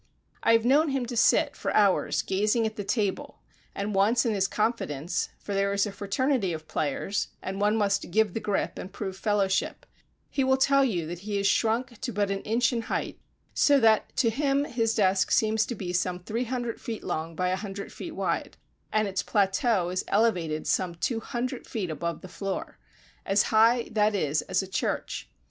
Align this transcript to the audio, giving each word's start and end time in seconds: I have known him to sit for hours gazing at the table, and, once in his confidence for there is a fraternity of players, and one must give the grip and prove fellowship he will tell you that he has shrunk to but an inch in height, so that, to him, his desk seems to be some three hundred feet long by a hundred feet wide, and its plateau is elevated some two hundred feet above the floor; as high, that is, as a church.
I 0.41 0.53
have 0.53 0.65
known 0.65 0.89
him 0.89 1.05
to 1.05 1.15
sit 1.15 1.55
for 1.55 1.71
hours 1.75 2.23
gazing 2.23 2.65
at 2.65 2.75
the 2.75 2.83
table, 2.83 3.37
and, 3.75 3.93
once 3.93 4.25
in 4.25 4.33
his 4.33 4.47
confidence 4.47 5.29
for 5.37 5.53
there 5.53 5.71
is 5.73 5.85
a 5.85 5.91
fraternity 5.91 6.53
of 6.53 6.67
players, 6.67 7.27
and 7.39 7.61
one 7.61 7.77
must 7.77 8.09
give 8.09 8.33
the 8.33 8.39
grip 8.39 8.79
and 8.79 8.91
prove 8.91 9.15
fellowship 9.15 9.85
he 10.31 10.43
will 10.43 10.57
tell 10.57 10.83
you 10.83 11.05
that 11.05 11.19
he 11.19 11.37
has 11.37 11.45
shrunk 11.45 12.01
to 12.01 12.11
but 12.11 12.31
an 12.31 12.41
inch 12.41 12.73
in 12.73 12.81
height, 12.81 13.19
so 13.53 13.79
that, 13.79 14.15
to 14.15 14.31
him, 14.31 14.63
his 14.65 14.95
desk 14.95 15.29
seems 15.29 15.67
to 15.67 15.75
be 15.75 15.93
some 15.93 16.17
three 16.23 16.45
hundred 16.45 16.81
feet 16.81 17.03
long 17.03 17.35
by 17.35 17.49
a 17.49 17.55
hundred 17.55 17.93
feet 17.93 18.15
wide, 18.15 18.57
and 18.91 19.07
its 19.07 19.21
plateau 19.21 19.89
is 19.89 20.03
elevated 20.07 20.65
some 20.65 20.95
two 20.95 21.19
hundred 21.19 21.67
feet 21.67 21.91
above 21.91 22.21
the 22.21 22.27
floor; 22.27 22.79
as 23.23 23.43
high, 23.53 23.87
that 23.91 24.15
is, 24.15 24.41
as 24.41 24.63
a 24.63 24.67
church. 24.67 25.29